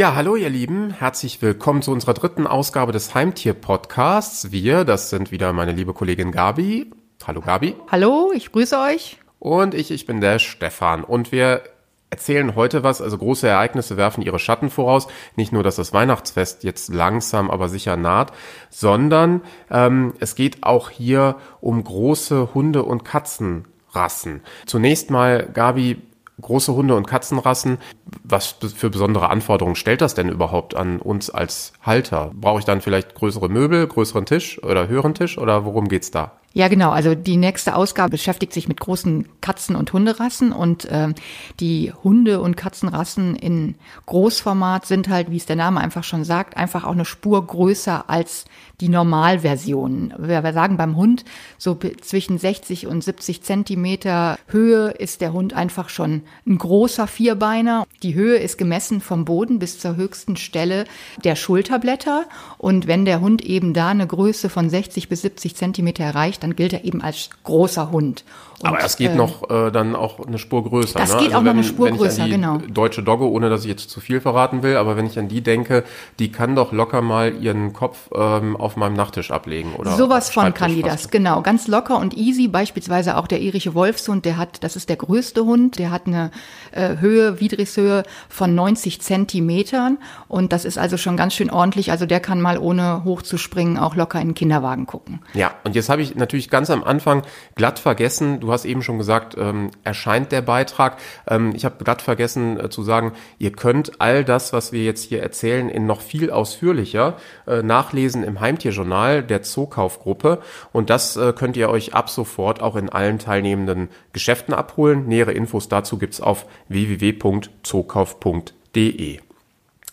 Ja, 0.00 0.14
hallo 0.14 0.34
ihr 0.34 0.48
Lieben, 0.48 0.92
herzlich 0.92 1.42
willkommen 1.42 1.82
zu 1.82 1.92
unserer 1.92 2.14
dritten 2.14 2.46
Ausgabe 2.46 2.90
des 2.90 3.14
Heimtier-Podcasts. 3.14 4.50
Wir, 4.50 4.86
das 4.86 5.10
sind 5.10 5.30
wieder 5.30 5.52
meine 5.52 5.72
liebe 5.72 5.92
Kollegin 5.92 6.32
Gabi. 6.32 6.90
Hallo 7.26 7.42
Gabi. 7.42 7.76
Hallo, 7.92 8.32
ich 8.34 8.50
grüße 8.50 8.78
euch. 8.78 9.18
Und 9.40 9.74
ich, 9.74 9.90
ich 9.90 10.06
bin 10.06 10.22
der 10.22 10.38
Stefan. 10.38 11.04
Und 11.04 11.32
wir 11.32 11.64
erzählen 12.08 12.54
heute 12.54 12.82
was, 12.82 13.02
also 13.02 13.18
große 13.18 13.46
Ereignisse 13.46 13.98
werfen 13.98 14.22
ihre 14.22 14.38
Schatten 14.38 14.70
voraus. 14.70 15.06
Nicht 15.36 15.52
nur, 15.52 15.62
dass 15.62 15.76
das 15.76 15.92
Weihnachtsfest 15.92 16.64
jetzt 16.64 16.88
langsam, 16.88 17.50
aber 17.50 17.68
sicher 17.68 17.98
naht, 17.98 18.32
sondern 18.70 19.42
ähm, 19.70 20.14
es 20.18 20.34
geht 20.34 20.62
auch 20.62 20.88
hier 20.88 21.36
um 21.60 21.84
große 21.84 22.54
Hunde- 22.54 22.84
und 22.84 23.04
Katzenrassen. 23.04 24.44
Zunächst 24.64 25.10
mal, 25.10 25.46
Gabi, 25.52 26.00
große 26.40 26.74
Hunde- 26.74 26.96
und 26.96 27.06
Katzenrassen. 27.06 27.78
Was 28.24 28.56
für 28.76 28.90
besondere 28.90 29.30
Anforderungen 29.30 29.76
stellt 29.76 30.00
das 30.00 30.14
denn 30.14 30.28
überhaupt 30.28 30.74
an 30.74 31.00
uns 31.00 31.30
als 31.30 31.72
Halter? 31.82 32.32
Brauche 32.34 32.60
ich 32.60 32.64
dann 32.64 32.80
vielleicht 32.80 33.14
größere 33.14 33.48
Möbel, 33.48 33.86
größeren 33.86 34.26
Tisch 34.26 34.62
oder 34.62 34.88
höheren 34.88 35.14
Tisch 35.14 35.38
oder 35.38 35.64
worum 35.64 35.88
geht's 35.88 36.10
da? 36.10 36.32
Ja, 36.52 36.66
genau. 36.66 36.90
Also 36.90 37.14
die 37.14 37.36
nächste 37.36 37.76
Ausgabe 37.76 38.10
beschäftigt 38.10 38.52
sich 38.52 38.66
mit 38.66 38.80
großen 38.80 39.28
Katzen- 39.40 39.76
und 39.76 39.92
Hunderassen 39.92 40.50
und 40.52 40.84
äh, 40.86 41.14
die 41.60 41.92
Hunde- 42.02 42.40
und 42.40 42.56
Katzenrassen 42.56 43.36
in 43.36 43.76
Großformat 44.06 44.84
sind 44.84 45.08
halt, 45.08 45.30
wie 45.30 45.36
es 45.36 45.46
der 45.46 45.54
Name 45.54 45.80
einfach 45.80 46.02
schon 46.02 46.24
sagt, 46.24 46.56
einfach 46.56 46.82
auch 46.82 46.92
eine 46.92 47.04
Spur 47.04 47.46
größer 47.46 48.10
als 48.10 48.46
die 48.80 48.88
Normalversion. 48.88 50.14
Wir, 50.18 50.40
sagen 50.52 50.76
beim 50.76 50.96
Hund 50.96 51.24
so 51.58 51.78
zwischen 52.00 52.38
60 52.38 52.86
und 52.86 53.04
70 53.04 53.42
Zentimeter 53.42 54.38
Höhe 54.48 54.90
ist 54.90 55.20
der 55.20 55.32
Hund 55.32 55.52
einfach 55.54 55.88
schon 55.88 56.22
ein 56.46 56.58
großer 56.58 57.06
Vierbeiner. 57.06 57.86
Die 58.02 58.14
Höhe 58.14 58.38
ist 58.38 58.58
gemessen 58.58 59.00
vom 59.00 59.24
Boden 59.24 59.58
bis 59.58 59.78
zur 59.78 59.96
höchsten 59.96 60.36
Stelle 60.36 60.84
der 61.24 61.36
Schulterblätter 61.36 62.24
und 62.58 62.86
wenn 62.86 63.04
der 63.04 63.20
Hund 63.20 63.42
eben 63.42 63.74
da 63.74 63.88
eine 63.88 64.06
Größe 64.06 64.48
von 64.48 64.70
60 64.70 65.08
bis 65.08 65.22
70 65.22 65.56
Zentimeter 65.56 66.04
erreicht, 66.04 66.42
dann 66.42 66.56
gilt 66.56 66.72
er 66.72 66.84
eben 66.84 67.02
als 67.02 67.30
großer 67.44 67.90
Hund. 67.90 68.24
Und, 68.62 68.68
Aber 68.68 68.84
es 68.84 68.98
geht 68.98 69.12
äh, 69.12 69.14
noch 69.14 69.48
äh, 69.48 69.70
dann 69.70 69.96
auch 69.96 70.20
eine 70.26 70.38
Spur 70.38 70.64
größer. 70.64 70.98
Das 70.98 71.14
ne? 71.14 71.20
geht 71.20 71.28
also 71.28 71.38
auch 71.38 71.40
wenn, 71.40 71.46
noch 71.46 71.52
eine 71.52 71.64
Spur 71.64 71.90
größer, 71.90 72.28
genau. 72.28 72.58
Deutsche 72.58 73.02
Dogge, 73.02 73.24
ohne 73.24 73.48
dass 73.48 73.62
ich 73.62 73.70
jetzt 73.70 73.88
zu 73.88 74.00
viel 74.00 74.20
verraten 74.20 74.62
will, 74.62 74.76
aber 74.76 74.98
wenn 74.98 75.06
ich 75.06 75.18
an 75.18 75.28
die 75.28 75.40
denke, 75.40 75.82
die 76.18 76.30
kann 76.30 76.54
doch 76.54 76.70
locker 76.70 77.00
mal 77.00 77.34
ihren 77.40 77.72
Kopf 77.72 78.10
ähm, 78.14 78.56
auf 78.56 78.76
meinem 78.76 78.92
Nachttisch 78.92 79.30
ablegen, 79.30 79.74
oder? 79.76 79.96
Sowas 79.96 80.28
von 80.28 80.52
kann 80.52 80.74
die 80.74 80.82
das, 80.82 81.10
genau. 81.10 81.40
Ganz 81.40 81.68
locker 81.68 81.98
und 81.98 82.14
easy. 82.14 82.48
Beispielsweise 82.48 83.16
auch 83.16 83.26
der 83.26 83.40
irische 83.40 83.74
Wolfshund, 83.74 84.26
der 84.26 84.36
hat, 84.36 84.62
das 84.62 84.76
ist 84.76 84.90
der 84.90 84.96
größte 84.96 85.46
Hund, 85.46 85.78
der 85.78 85.90
hat 85.90 86.06
eine 86.06 86.30
äh, 86.72 86.98
Höhe, 86.98 87.40
Widrigshöhe 87.40 88.02
von 88.28 88.54
90 88.54 89.00
Zentimetern 89.00 89.96
und 90.28 90.52
das 90.52 90.66
ist 90.66 90.76
also 90.76 90.98
schon 90.98 91.16
ganz 91.16 91.32
schön 91.32 91.48
ordentlich. 91.48 91.92
Also 91.92 92.04
der 92.04 92.20
kann 92.20 92.42
mal 92.42 92.58
ohne 92.58 93.04
hochzuspringen 93.04 93.78
auch 93.78 93.96
locker 93.96 94.20
in 94.20 94.28
den 94.28 94.34
Kinderwagen 94.34 94.84
gucken. 94.84 95.20
Ja, 95.32 95.52
und 95.64 95.74
jetzt 95.74 95.88
habe 95.88 96.02
ich 96.02 96.14
natürlich 96.14 96.50
ganz 96.50 96.68
am 96.68 96.84
Anfang 96.84 97.22
glatt 97.54 97.78
vergessen, 97.78 98.40
du 98.40 98.49
hast 98.52 98.64
eben 98.64 98.82
schon 98.82 98.98
gesagt, 98.98 99.36
ähm, 99.38 99.70
erscheint 99.84 100.32
der 100.32 100.42
Beitrag. 100.42 100.96
Ähm, 101.28 101.52
ich 101.54 101.64
habe 101.64 101.84
gerade 101.84 102.02
vergessen 102.02 102.58
äh, 102.58 102.70
zu 102.70 102.82
sagen, 102.82 103.12
ihr 103.38 103.52
könnt 103.52 104.00
all 104.00 104.24
das, 104.24 104.52
was 104.52 104.72
wir 104.72 104.82
jetzt 104.84 105.04
hier 105.04 105.22
erzählen, 105.22 105.68
in 105.68 105.86
noch 105.86 106.00
viel 106.00 106.30
ausführlicher 106.30 107.16
äh, 107.46 107.62
nachlesen 107.62 108.24
im 108.24 108.40
Heimtierjournal 108.40 109.22
der 109.22 109.42
Zookaufgruppe. 109.42 110.40
Und 110.72 110.90
das 110.90 111.16
äh, 111.16 111.32
könnt 111.32 111.56
ihr 111.56 111.70
euch 111.70 111.94
ab 111.94 112.10
sofort 112.10 112.60
auch 112.60 112.76
in 112.76 112.88
allen 112.88 113.18
teilnehmenden 113.18 113.88
Geschäften 114.12 114.54
abholen. 114.54 115.06
Nähere 115.06 115.32
Infos 115.32 115.68
dazu 115.68 115.98
gibt's 115.98 116.20
auf 116.20 116.46
www.zookauf.de. 116.68 119.29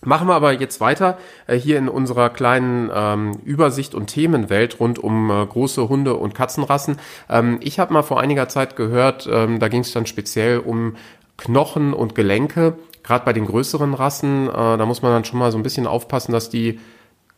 Machen 0.05 0.27
wir 0.27 0.35
aber 0.35 0.51
jetzt 0.51 0.79
weiter 0.79 1.17
äh, 1.47 1.55
hier 1.55 1.77
in 1.77 1.89
unserer 1.89 2.29
kleinen 2.29 2.91
ähm, 2.93 3.31
Übersicht 3.43 3.95
und 3.95 4.07
Themenwelt 4.07 4.79
rund 4.79 4.99
um 4.99 5.31
äh, 5.31 5.45
große 5.45 5.89
Hunde 5.89 6.15
und 6.15 6.35
Katzenrassen. 6.35 6.97
Ähm, 7.29 7.57
ich 7.61 7.79
habe 7.79 7.93
mal 7.93 8.03
vor 8.03 8.19
einiger 8.19 8.47
Zeit 8.47 8.75
gehört, 8.75 9.27
ähm, 9.31 9.59
da 9.59 9.69
ging 9.69 9.81
es 9.81 9.91
dann 9.91 10.05
speziell 10.05 10.59
um 10.59 10.95
Knochen 11.37 11.93
und 11.93 12.13
Gelenke. 12.13 12.77
Gerade 13.03 13.25
bei 13.25 13.33
den 13.33 13.47
größeren 13.47 13.95
Rassen, 13.95 14.47
äh, 14.47 14.51
da 14.51 14.85
muss 14.85 15.01
man 15.01 15.11
dann 15.11 15.25
schon 15.25 15.39
mal 15.39 15.51
so 15.51 15.57
ein 15.57 15.63
bisschen 15.63 15.87
aufpassen, 15.87 16.31
dass 16.31 16.49
die 16.49 16.79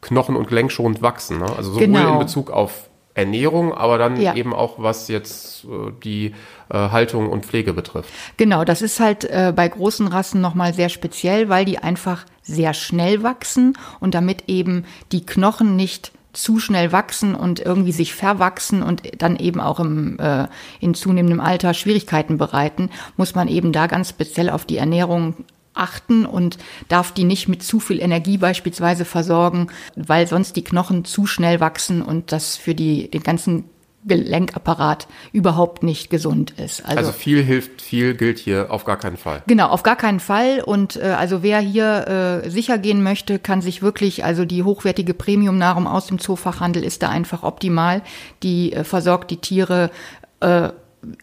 Knochen 0.02 0.36
und 0.36 0.48
Gelenk 0.48 0.72
wachsen. 1.02 1.40
Ne? 1.40 1.46
Also 1.56 1.72
sowohl 1.72 1.88
genau. 1.88 2.14
in 2.14 2.20
Bezug 2.20 2.52
auf 2.52 2.89
Ernährung, 3.20 3.74
aber 3.74 3.98
dann 3.98 4.20
ja. 4.20 4.36
eben 4.36 4.54
auch, 4.54 4.76
was 4.78 5.08
jetzt 5.08 5.66
äh, 5.66 5.92
die 6.04 6.34
äh, 6.70 6.78
Haltung 6.78 7.30
und 7.30 7.46
Pflege 7.46 7.74
betrifft. 7.74 8.10
Genau, 8.38 8.64
das 8.64 8.82
ist 8.82 9.00
halt 9.00 9.26
äh, 9.26 9.54
bei 9.56 9.68
großen 9.68 10.08
Rassen 10.08 10.42
nochmal 10.42 10.74
sehr 10.74 10.90
speziell, 10.90 11.50
weil 11.50 11.66
die 11.66 11.80
einfach 11.80 12.26
sehr 12.42 12.74
schnell 12.74 13.24
wachsen 13.24 13.78
und 14.00 14.16
damit 14.16 14.44
eben 14.48 14.86
die 15.12 15.26
Knochen 15.26 15.76
nicht 15.76 16.12
zu 16.34 16.60
schnell 16.60 16.92
wachsen 16.92 17.36
und 17.36 17.60
irgendwie 17.60 17.92
sich 17.92 18.14
verwachsen 18.14 18.84
und 18.84 19.02
dann 19.22 19.36
eben 19.36 19.60
auch 19.60 19.80
im, 19.80 20.20
äh, 20.20 20.48
in 20.80 20.94
zunehmendem 20.94 21.40
Alter 21.40 21.74
Schwierigkeiten 21.74 22.38
bereiten, 22.38 22.90
muss 23.18 23.36
man 23.36 23.48
eben 23.48 23.72
da 23.72 23.88
ganz 23.88 24.10
speziell 24.10 24.50
auf 24.50 24.66
die 24.66 24.78
Ernährung 24.78 25.34
achten 25.80 26.26
und 26.26 26.58
darf 26.88 27.12
die 27.12 27.24
nicht 27.24 27.48
mit 27.48 27.64
zu 27.64 27.80
viel 27.80 28.00
Energie 28.02 28.38
beispielsweise 28.38 29.06
versorgen, 29.06 29.68
weil 29.96 30.28
sonst 30.28 30.56
die 30.56 30.64
Knochen 30.64 31.06
zu 31.06 31.26
schnell 31.26 31.60
wachsen 31.60 32.02
und 32.02 32.32
das 32.32 32.56
für 32.56 32.76
die, 32.76 33.10
den 33.10 33.24
ganzen 33.24 33.66
Gelenkapparat 34.06 35.08
überhaupt 35.34 35.84
nicht 35.84 36.10
gesund 36.10 36.52
ist. 36.52 36.86
Also, 36.86 36.98
also, 37.00 37.12
viel 37.12 37.44
hilft, 37.44 37.82
viel 37.82 38.14
gilt 38.16 38.40
hier 38.40 38.72
auf 38.72 38.86
gar 38.86 38.98
keinen 38.98 39.18
Fall. 39.18 39.44
Genau, 39.46 39.68
auf 39.68 39.84
gar 39.84 39.98
keinen 39.98 40.22
Fall. 40.22 40.62
Und 40.66 40.96
äh, 40.96 41.16
also 41.18 41.44
wer 41.44 41.60
hier 41.60 42.42
äh, 42.46 42.50
sicher 42.50 42.78
gehen 42.78 43.04
möchte, 43.04 43.40
kann 43.40 43.62
sich 43.62 43.82
wirklich, 43.82 44.24
also 44.24 44.46
die 44.46 44.64
hochwertige 44.64 45.14
Premium-Nahrung 45.14 45.86
aus 45.86 46.08
dem 46.08 46.18
Zoofachhandel 46.18 46.84
ist 46.84 47.04
da 47.04 47.10
einfach 47.10 47.44
optimal. 47.44 48.02
Die 48.42 48.72
äh, 48.72 48.86
versorgt 48.86 49.32
die 49.32 49.38
Tiere 49.38 49.92
äh, 50.40 50.70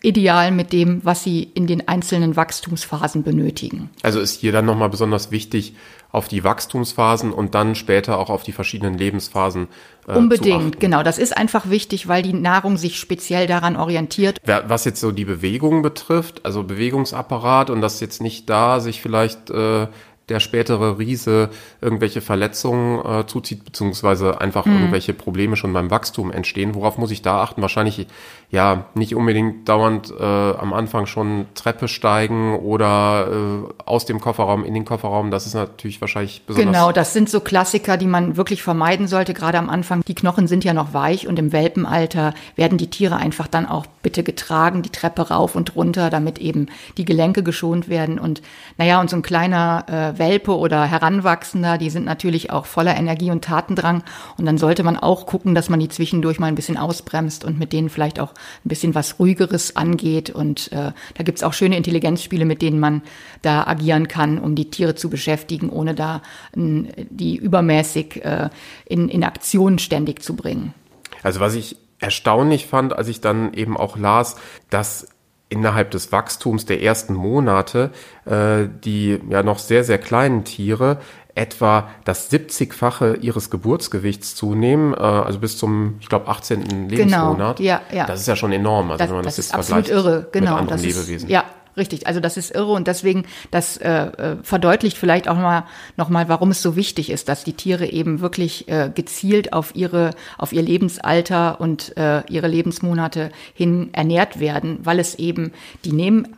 ideal 0.02 0.50
mit 0.50 0.72
dem, 0.72 1.04
was 1.04 1.22
sie 1.22 1.42
in 1.42 1.66
den 1.66 1.86
einzelnen 1.86 2.36
Wachstumsphasen 2.36 3.22
benötigen. 3.22 3.90
Also 4.02 4.20
ist 4.20 4.40
hier 4.40 4.52
dann 4.52 4.64
nochmal 4.64 4.88
besonders 4.88 5.30
wichtig, 5.30 5.74
auf 6.12 6.28
die 6.28 6.44
Wachstumsphasen 6.44 7.30
und 7.30 7.54
dann 7.54 7.74
später 7.74 8.18
auch 8.18 8.30
auf 8.30 8.42
die 8.42 8.52
verschiedenen 8.52 8.96
Lebensphasen. 8.96 9.68
Äh, 10.08 10.16
Unbedingt, 10.16 10.80
genau. 10.80 11.02
Das 11.02 11.18
ist 11.18 11.36
einfach 11.36 11.68
wichtig, 11.68 12.08
weil 12.08 12.22
die 12.22 12.32
Nahrung 12.32 12.78
sich 12.78 12.98
speziell 12.98 13.46
daran 13.46 13.76
orientiert. 13.76 14.38
Was 14.44 14.86
jetzt 14.86 15.00
so 15.00 15.12
die 15.12 15.26
Bewegung 15.26 15.82
betrifft, 15.82 16.46
also 16.46 16.62
Bewegungsapparat 16.62 17.68
und 17.68 17.82
das 17.82 18.00
jetzt 18.00 18.22
nicht 18.22 18.48
da 18.48 18.80
sich 18.80 19.02
vielleicht 19.02 19.50
äh, 19.50 19.88
der 20.28 20.40
spätere 20.40 20.98
Riese 20.98 21.50
irgendwelche 21.80 22.20
Verletzungen 22.20 23.04
äh, 23.04 23.26
zuzieht, 23.26 23.64
beziehungsweise 23.64 24.40
einfach 24.40 24.66
mhm. 24.66 24.74
irgendwelche 24.74 25.14
Probleme 25.14 25.54
schon 25.54 25.72
beim 25.72 25.90
Wachstum 25.90 26.32
entstehen. 26.32 26.74
Worauf 26.74 26.98
muss 26.98 27.12
ich 27.12 27.22
da 27.22 27.42
achten? 27.42 27.62
Wahrscheinlich 27.62 28.08
ja 28.50 28.86
nicht 28.94 29.14
unbedingt 29.14 29.68
dauernd 29.68 30.12
äh, 30.18 30.22
am 30.22 30.72
Anfang 30.72 31.06
schon 31.06 31.46
Treppe 31.54 31.86
steigen 31.86 32.56
oder 32.56 33.28
äh, 33.30 33.72
aus 33.84 34.04
dem 34.04 34.20
Kofferraum 34.20 34.64
in 34.64 34.74
den 34.74 34.84
Kofferraum. 34.84 35.30
Das 35.30 35.46
ist 35.46 35.54
natürlich 35.54 36.00
wahrscheinlich 36.00 36.42
besonders. 36.44 36.74
Genau, 36.74 36.92
das 36.92 37.12
sind 37.12 37.28
so 37.28 37.40
Klassiker, 37.40 37.96
die 37.96 38.06
man 38.06 38.36
wirklich 38.36 38.62
vermeiden 38.62 39.06
sollte, 39.06 39.32
gerade 39.32 39.58
am 39.58 39.70
Anfang. 39.70 40.02
Die 40.06 40.14
Knochen 40.14 40.48
sind 40.48 40.64
ja 40.64 40.74
noch 40.74 40.92
weich 40.92 41.28
und 41.28 41.38
im 41.38 41.52
Welpenalter 41.52 42.34
werden 42.56 42.78
die 42.78 42.90
Tiere 42.90 43.16
einfach 43.16 43.46
dann 43.46 43.66
auch 43.66 43.86
bitte 44.02 44.22
getragen, 44.22 44.82
die 44.82 44.90
Treppe 44.90 45.28
rauf 45.28 45.54
und 45.54 45.76
runter, 45.76 46.10
damit 46.10 46.38
eben 46.38 46.66
die 46.96 47.04
Gelenke 47.04 47.42
geschont 47.42 47.88
werden. 47.88 48.18
Und 48.18 48.42
naja, 48.78 49.00
und 49.00 49.10
so 49.10 49.16
ein 49.16 49.22
kleiner 49.22 49.84
äh, 49.88 50.15
Welpe 50.18 50.56
oder 50.56 50.84
Heranwachsender, 50.84 51.78
die 51.78 51.90
sind 51.90 52.04
natürlich 52.04 52.50
auch 52.50 52.66
voller 52.66 52.96
Energie 52.96 53.30
und 53.30 53.44
Tatendrang. 53.44 54.02
Und 54.36 54.46
dann 54.46 54.58
sollte 54.58 54.82
man 54.82 54.96
auch 54.96 55.26
gucken, 55.26 55.54
dass 55.54 55.68
man 55.68 55.80
die 55.80 55.88
zwischendurch 55.88 56.38
mal 56.38 56.46
ein 56.46 56.54
bisschen 56.54 56.76
ausbremst 56.76 57.44
und 57.44 57.58
mit 57.58 57.72
denen 57.72 57.88
vielleicht 57.88 58.20
auch 58.20 58.30
ein 58.30 58.68
bisschen 58.68 58.94
was 58.94 59.18
Ruhigeres 59.18 59.76
angeht. 59.76 60.30
Und 60.30 60.72
äh, 60.72 60.92
da 61.14 61.24
gibt's 61.24 61.42
auch 61.42 61.52
schöne 61.52 61.76
Intelligenzspiele, 61.76 62.44
mit 62.44 62.62
denen 62.62 62.80
man 62.80 63.02
da 63.42 63.66
agieren 63.66 64.08
kann, 64.08 64.38
um 64.38 64.54
die 64.54 64.70
Tiere 64.70 64.94
zu 64.94 65.10
beschäftigen, 65.10 65.70
ohne 65.70 65.94
da 65.94 66.22
äh, 66.56 67.06
die 67.10 67.36
übermäßig 67.36 68.24
äh, 68.24 68.50
in, 68.84 69.08
in 69.08 69.24
Aktion 69.24 69.78
ständig 69.78 70.22
zu 70.22 70.36
bringen. 70.36 70.74
Also 71.22 71.40
was 71.40 71.54
ich 71.54 71.76
erstaunlich 71.98 72.66
fand, 72.66 72.96
als 72.96 73.08
ich 73.08 73.20
dann 73.20 73.52
eben 73.54 73.76
auch 73.76 73.96
las, 73.96 74.36
dass 74.70 75.08
innerhalb 75.48 75.90
des 75.90 76.10
Wachstums 76.12 76.66
der 76.66 76.82
ersten 76.82 77.14
Monate 77.14 77.90
äh, 78.24 78.68
die 78.84 79.20
ja 79.30 79.42
noch 79.42 79.58
sehr, 79.58 79.84
sehr 79.84 79.98
kleinen 79.98 80.44
Tiere 80.44 80.98
etwa 81.36 81.90
das 82.04 82.32
70-fache 82.32 83.20
ihres 83.20 83.50
Geburtsgewichts 83.50 84.34
zunehmen, 84.34 84.94
äh, 84.94 84.96
also 84.96 85.38
bis 85.38 85.58
zum, 85.58 85.96
ich 86.00 86.08
glaube, 86.08 86.28
18. 86.28 86.88
Lebensmonat. 86.88 87.58
Genau, 87.58 87.68
ja, 87.68 87.82
ja. 87.92 88.06
Das 88.06 88.20
ist 88.20 88.26
ja 88.26 88.36
schon 88.36 88.52
enorm, 88.52 88.90
also 88.90 88.98
das, 88.98 89.08
wenn 89.08 89.16
man 89.16 89.24
das, 89.24 89.36
das 89.36 89.44
jetzt 89.44 89.54
ist 89.54 89.54
absolut 89.54 89.88
irre, 89.88 90.28
genau. 90.32 90.52
Mit 90.52 90.60
anderen 90.60 90.82
das 90.82 90.82
Lebewesen. 90.82 91.26
Ist, 91.26 91.32
ja, 91.32 91.44
Richtig, 91.76 92.06
also 92.06 92.20
das 92.20 92.36
ist 92.36 92.54
irre 92.54 92.72
und 92.72 92.86
deswegen, 92.86 93.24
das 93.50 93.76
äh, 93.76 93.90
äh, 93.90 94.36
verdeutlicht 94.42 94.96
vielleicht 94.96 95.28
auch 95.28 95.36
mal 95.36 95.64
nochmal, 95.96 96.28
warum 96.28 96.50
es 96.50 96.62
so 96.62 96.74
wichtig 96.74 97.10
ist, 97.10 97.28
dass 97.28 97.44
die 97.44 97.52
Tiere 97.52 97.86
eben 97.86 98.20
wirklich 98.20 98.68
äh, 98.68 98.90
gezielt 98.94 99.52
auf 99.52 99.74
ihre, 99.74 100.12
auf 100.38 100.52
ihr 100.52 100.62
Lebensalter 100.62 101.60
und 101.60 101.96
äh, 101.96 102.22
ihre 102.30 102.48
Lebensmonate 102.48 103.30
hin 103.52 103.90
ernährt 103.92 104.40
werden, 104.40 104.78
weil 104.82 104.98
es 104.98 105.16
eben, 105.16 105.52
die 105.84 105.92
nehmen 105.92 106.28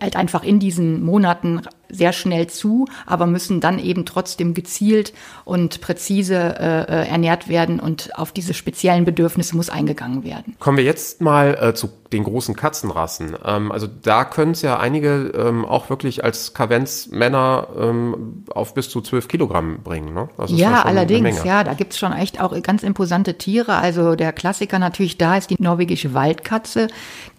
halt 0.00 0.16
einfach 0.16 0.42
in 0.42 0.58
diesen 0.58 1.02
Monaten 1.04 1.62
sehr 1.88 2.12
schnell 2.12 2.48
zu, 2.48 2.86
aber 3.06 3.26
müssen 3.26 3.60
dann 3.60 3.78
eben 3.78 4.04
trotzdem 4.04 4.54
gezielt 4.54 5.12
und 5.44 5.80
präzise 5.80 6.34
äh, 6.34 6.82
äh, 6.82 7.08
ernährt 7.08 7.48
werden 7.48 7.80
und 7.80 8.16
auf 8.18 8.32
diese 8.32 8.54
speziellen 8.54 9.04
Bedürfnisse 9.04 9.56
muss 9.56 9.70
eingegangen 9.70 10.24
werden. 10.24 10.56
Kommen 10.58 10.76
wir 10.76 10.84
jetzt 10.84 11.20
mal 11.20 11.56
äh, 11.60 11.74
zu 11.74 11.88
den 12.12 12.24
großen 12.24 12.56
Katzenrassen. 12.56 13.36
Ähm, 13.44 13.70
also 13.70 13.86
da 13.86 14.24
können 14.24 14.52
es 14.52 14.62
ja 14.62 14.78
einige 14.78 15.32
ähm, 15.34 15.64
auch 15.64 15.90
wirklich 15.90 16.24
als 16.24 16.54
Kavenzmänner 16.54 17.68
ähm, 17.78 18.44
auf 18.50 18.74
bis 18.74 18.88
zu 18.88 19.00
zwölf 19.00 19.28
Kilogramm 19.28 19.82
bringen. 19.82 20.14
Ne? 20.14 20.28
ja, 20.46 20.82
allerdings, 20.82 21.44
ja, 21.44 21.64
da 21.64 21.74
gibt's 21.74 21.98
schon 21.98 22.12
echt 22.12 22.40
auch 22.40 22.60
ganz 22.62 22.82
imposante 22.82 23.36
Tiere. 23.36 23.76
Also 23.76 24.14
der 24.14 24.32
Klassiker 24.32 24.78
natürlich 24.78 25.18
da 25.18 25.36
ist 25.36 25.50
die 25.50 25.56
norwegische 25.58 26.14
Waldkatze, 26.14 26.88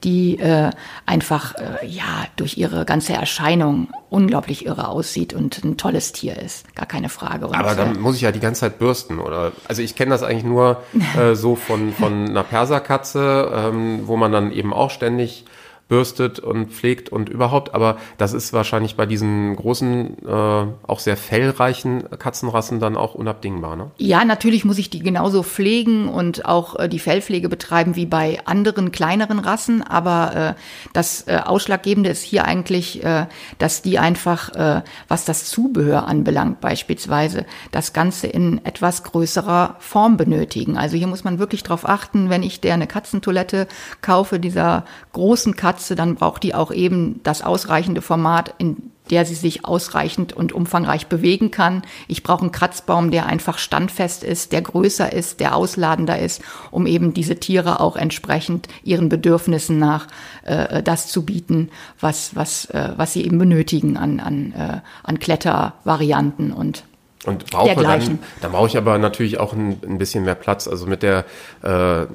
die 0.04 0.40
äh, 0.40 0.70
einfach 1.06 1.56
äh, 1.56 1.86
ja 1.88 2.26
durch 2.36 2.58
ihre 2.58 2.86
ganze 2.86 3.14
Erscheinung 3.14 3.90
unglaublich 4.10 4.66
irre 4.66 4.88
aussieht 4.88 5.34
und 5.34 5.64
ein 5.64 5.78
tolles 5.78 6.12
Tier 6.14 6.38
ist, 6.38 6.76
gar 6.76 6.86
keine 6.86 7.10
Frage. 7.10 7.48
Und 7.48 7.56
Aber 7.56 7.76
dann 7.76 8.00
muss 8.00 8.16
ich 8.16 8.22
ja 8.22 8.32
die 8.32 8.40
ganze 8.40 8.62
Zeit 8.62 8.80
bürsten, 8.80 9.20
oder? 9.20 9.52
Also 9.68 9.82
ich 9.82 9.96
kenne 9.96 10.12
das 10.12 10.24
eigentlich 10.24 10.44
nur 10.44 10.84
äh, 11.18 11.36
so 11.36 11.56
von 11.56 11.94
von 11.94 12.30
einer 12.30 12.44
Perserkatze, 12.44 13.52
ähm, 13.54 14.02
wo 14.06 14.18
man 14.18 14.32
dann 14.32 14.52
eben 14.60 14.74
auch 14.74 14.92
ständig 14.92 15.46
bürstet 15.90 16.40
und 16.40 16.72
pflegt 16.72 17.10
und 17.10 17.30
überhaupt. 17.30 17.74
Aber 17.74 17.98
das 18.18 18.34
ist 18.34 18.54
wahrscheinlich 18.54 18.96
bei 18.96 19.08
diesen 19.08 19.56
großen, 19.56 20.18
äh, 20.26 20.66
auch 20.88 21.00
sehr 21.00 21.18
fellreichen 21.18 22.04
Katzenrassen 22.18 22.80
dann 22.80 22.96
auch 22.96 23.16
unabdingbar. 23.16 23.76
Ne? 23.76 23.92
Ja, 23.98 24.24
natürlich 24.24 24.64
muss 24.64 24.78
ich 24.78 24.92
die 24.92 25.00
genauso 25.00 25.42
pflegen 25.42 26.08
und 26.08 26.46
auch 26.46 26.78
äh, 26.78 26.88
die 26.88 27.00
Fellpflege 27.00 27.50
betreiben 27.50 27.96
wie 27.96 28.06
bei 28.06 28.40
anderen 28.46 28.92
kleineren 28.92 29.40
Rassen. 29.40 29.82
Aber 29.82 30.56
äh, 30.56 30.62
das 30.94 31.28
äh, 31.28 31.38
Ausschlaggebende 31.44 32.12
ist 32.12 32.22
hier 32.22 32.46
eigentlich, 32.46 33.04
äh, 33.04 33.26
dass 33.58 33.82
die 33.82 33.98
einfach, 33.98 34.54
äh, 34.54 34.84
was 35.08 35.26
das 35.26 35.46
Zubehör 35.46 36.08
anbelangt 36.08 36.62
beispielsweise, 36.62 37.48
das 37.72 37.94
Ganze 37.94 38.28
in 38.28 38.64
etwas 38.64 39.04
größerer 39.04 39.78
Form 39.80 40.18
benötigen. 40.18 40.78
Also 40.78 40.98
hier 40.98 41.08
muss 41.08 41.24
man 41.24 41.40
wirklich 41.40 41.64
darauf 41.64 41.90
achten, 41.90 42.30
wenn 42.30 42.44
ich 42.44 42.62
der 42.62 42.76
eine 42.76 42.86
Katzentoilette 42.86 43.68
kaufe, 44.02 44.40
dieser 44.40 44.86
großen 45.14 45.56
Katze, 45.56 45.79
Katze, 45.80 45.96
dann 45.96 46.16
braucht 46.16 46.44
die 46.44 46.54
auch 46.54 46.72
eben 46.72 47.22
das 47.24 47.42
ausreichende 47.42 48.02
Format, 48.02 48.54
in 48.58 48.92
der 49.10 49.26
sie 49.26 49.34
sich 49.34 49.66
ausreichend 49.66 50.34
und 50.34 50.52
umfangreich 50.52 51.08
bewegen 51.08 51.52
kann. 51.52 51.84
Ich 52.08 52.22
brauche 52.22 52.42
einen 52.42 52.52
Kratzbaum, 52.52 53.10
der 53.12 53.26
einfach 53.26 53.58
standfest 53.58 54.24
ist, 54.24 54.52
der 54.52 54.62
größer 54.62 55.12
ist, 55.12 55.40
der 55.40 55.56
ausladender 55.56 56.20
ist, 56.20 56.44
um 56.70 56.86
eben 56.86 57.14
diese 57.14 57.38
Tiere 57.38 57.80
auch 57.80 57.96
entsprechend 57.96 58.68
ihren 58.84 59.08
Bedürfnissen 59.08 59.80
nach 59.80 60.08
äh, 60.44 60.84
das 60.84 61.08
zu 61.08 61.26
bieten, 61.26 61.70
was, 62.00 62.36
was, 62.36 62.66
äh, 62.66 62.92
was 62.98 63.14
sie 63.14 63.26
eben 63.26 63.40
benötigen 63.40 63.96
an, 63.98 64.20
an, 64.20 64.52
äh, 64.52 64.82
an 65.04 65.20
Klettervarianten 65.20 66.52
und 66.52 66.84
und 67.26 67.52
brauche 67.52 67.76
dann, 67.76 68.20
dann 68.42 68.52
brauche 68.54 68.68
ich 68.68 68.78
aber 68.78 68.98
natürlich 68.98 69.42
auch 69.42 69.52
ein, 69.52 69.78
ein 69.86 69.98
bisschen 69.98 70.24
mehr 70.24 70.36
Platz. 70.36 70.70
Also 70.70 70.88
mit 70.88 71.04
der 71.04 71.26
äh, 71.64 72.06